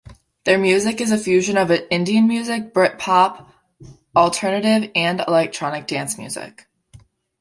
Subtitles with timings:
[0.45, 3.45] Their music is a fusion of Indian music, Britpop,
[4.15, 6.65] alternative and electronic dance music.